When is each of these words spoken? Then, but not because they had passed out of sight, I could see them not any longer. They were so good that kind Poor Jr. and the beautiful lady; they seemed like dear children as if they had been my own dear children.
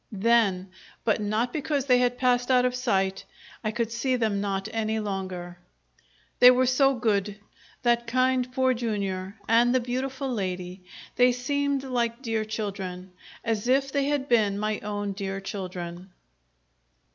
Then, 0.13 0.71
but 1.03 1.21
not 1.21 1.53
because 1.53 1.85
they 1.85 1.99
had 1.99 2.17
passed 2.17 2.49
out 2.49 2.65
of 2.65 2.73
sight, 2.73 3.23
I 3.63 3.69
could 3.69 3.91
see 3.91 4.15
them 4.15 4.41
not 4.41 4.67
any 4.73 4.97
longer. 4.99 5.59
They 6.39 6.49
were 6.49 6.65
so 6.65 6.95
good 6.95 7.37
that 7.83 8.07
kind 8.07 8.51
Poor 8.51 8.73
Jr. 8.73 9.35
and 9.47 9.75
the 9.75 9.79
beautiful 9.79 10.31
lady; 10.31 10.83
they 11.17 11.31
seemed 11.31 11.83
like 11.83 12.23
dear 12.23 12.43
children 12.45 13.11
as 13.45 13.67
if 13.67 13.91
they 13.91 14.05
had 14.05 14.27
been 14.27 14.57
my 14.57 14.79
own 14.79 15.11
dear 15.13 15.39
children. 15.39 16.09